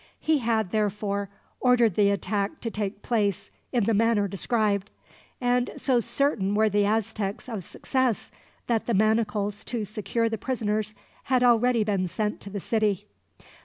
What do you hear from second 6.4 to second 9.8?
were the Aztecs of success that the manacles